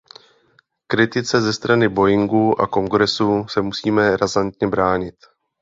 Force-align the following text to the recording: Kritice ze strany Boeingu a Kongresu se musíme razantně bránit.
Kritice 0.89 1.41
ze 1.41 1.53
strany 1.53 1.89
Boeingu 1.89 2.61
a 2.61 2.67
Kongresu 2.67 3.45
se 3.49 3.61
musíme 3.61 4.17
razantně 4.17 4.67
bránit. 4.67 5.15